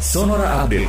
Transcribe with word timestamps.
Sonora 0.00 0.64
Update. 0.64 0.88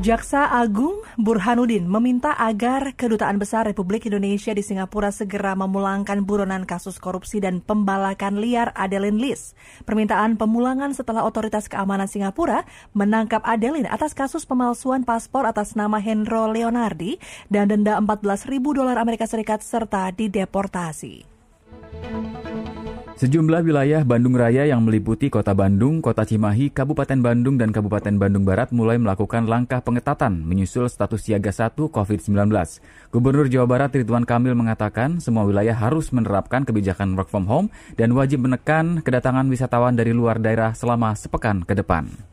Jaksa 0.00 0.48
Agung 0.48 1.04
Burhanuddin 1.20 1.84
meminta 1.84 2.32
agar 2.32 2.96
Kedutaan 2.96 3.36
Besar 3.36 3.68
Republik 3.68 4.08
Indonesia 4.08 4.56
di 4.56 4.64
Singapura 4.64 5.12
segera 5.12 5.52
memulangkan 5.52 6.24
buronan 6.24 6.64
kasus 6.64 6.96
korupsi 6.96 7.36
dan 7.36 7.60
pembalakan 7.60 8.40
liar 8.40 8.72
Adeline 8.72 9.20
Lis. 9.20 9.52
Permintaan 9.84 10.40
pemulangan 10.40 10.96
setelah 10.96 11.20
otoritas 11.20 11.68
keamanan 11.68 12.08
Singapura 12.08 12.64
menangkap 12.96 13.44
Adeline 13.44 13.92
atas 13.92 14.16
kasus 14.16 14.48
pemalsuan 14.48 15.04
paspor 15.04 15.44
atas 15.44 15.76
nama 15.76 16.00
Hendro 16.00 16.48
Leonardi 16.48 17.20
dan 17.52 17.68
denda 17.68 18.00
14 18.00 18.48
ribu 18.48 18.72
dolar 18.72 18.96
Amerika 18.96 19.28
Serikat 19.28 19.60
serta 19.60 20.08
dideportasi. 20.16 21.29
Sejumlah 23.20 23.60
wilayah 23.60 24.00
Bandung 24.00 24.32
Raya 24.32 24.64
yang 24.64 24.80
meliputi 24.80 25.28
Kota 25.28 25.52
Bandung, 25.52 26.00
Kota 26.00 26.24
Cimahi, 26.24 26.72
Kabupaten 26.72 27.20
Bandung, 27.20 27.60
dan 27.60 27.68
Kabupaten 27.68 28.16
Bandung 28.16 28.48
Barat 28.48 28.72
mulai 28.72 28.96
melakukan 28.96 29.44
langkah 29.44 29.84
pengetatan 29.84 30.40
menyusul 30.40 30.88
status 30.88 31.28
siaga 31.28 31.52
1 31.52 31.76
COVID-19. 31.76 32.32
Gubernur 33.12 33.52
Jawa 33.52 33.68
Barat 33.68 33.92
Ridwan 33.92 34.24
Kamil 34.24 34.56
mengatakan 34.56 35.20
semua 35.20 35.44
wilayah 35.44 35.76
harus 35.76 36.16
menerapkan 36.16 36.64
kebijakan 36.64 37.12
work 37.12 37.28
from 37.28 37.44
home 37.44 37.68
dan 38.00 38.16
wajib 38.16 38.40
menekan 38.40 39.04
kedatangan 39.04 39.44
wisatawan 39.52 40.00
dari 40.00 40.16
luar 40.16 40.40
daerah 40.40 40.72
selama 40.72 41.12
sepekan 41.12 41.60
ke 41.60 41.76
depan. 41.76 42.29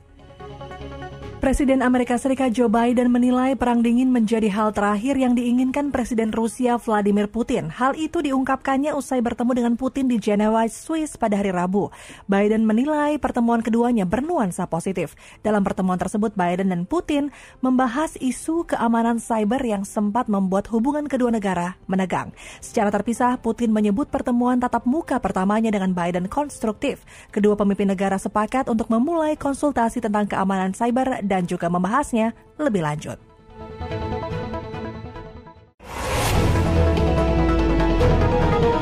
Presiden 1.47 1.79
Amerika 1.79 2.19
Serikat 2.19 2.51
Joe 2.51 2.67
Biden 2.67 3.07
menilai 3.07 3.55
perang 3.55 3.79
dingin 3.79 4.11
menjadi 4.11 4.51
hal 4.51 4.75
terakhir 4.75 5.15
yang 5.15 5.31
diinginkan 5.31 5.95
Presiden 5.95 6.35
Rusia 6.35 6.75
Vladimir 6.75 7.31
Putin. 7.31 7.71
Hal 7.71 7.95
itu 7.95 8.19
diungkapkannya 8.19 8.91
usai 8.91 9.23
bertemu 9.23 9.55
dengan 9.55 9.73
Putin 9.79 10.11
di 10.11 10.19
Geneva, 10.19 10.67
Swiss 10.67 11.15
pada 11.15 11.39
hari 11.39 11.55
Rabu. 11.55 11.87
Biden 12.27 12.67
menilai 12.67 13.15
pertemuan 13.15 13.63
keduanya 13.63 14.03
bernuansa 14.03 14.67
positif. 14.67 15.15
Dalam 15.39 15.63
pertemuan 15.63 15.95
tersebut, 15.95 16.35
Biden 16.35 16.67
dan 16.67 16.83
Putin 16.83 17.31
membahas 17.63 18.19
isu 18.19 18.67
keamanan 18.67 19.15
cyber 19.23 19.63
yang 19.63 19.87
sempat 19.87 20.27
membuat 20.27 20.67
hubungan 20.67 21.07
kedua 21.07 21.31
negara 21.31 21.79
menegang. 21.87 22.35
Secara 22.59 22.91
terpisah, 22.91 23.39
Putin 23.39 23.71
menyebut 23.71 24.11
pertemuan 24.11 24.59
tatap 24.59 24.83
muka 24.83 25.15
pertamanya 25.23 25.71
dengan 25.71 25.95
Biden 25.95 26.27
konstruktif. 26.27 27.07
Kedua 27.31 27.55
pemimpin 27.55 27.87
negara 27.87 28.19
sepakat 28.19 28.67
untuk 28.67 28.91
memulai 28.91 29.39
konsultasi 29.39 30.03
tentang 30.03 30.27
keamanan 30.27 30.75
cyber 30.75 31.23
dan 31.23 31.36
juga 31.45 31.69
membahasnya 31.69 32.33
lebih 32.57 32.81
lanjut. 32.81 33.19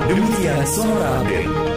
Demikian 0.05 0.63
Sonora 0.69 1.25
Update. 1.25 1.74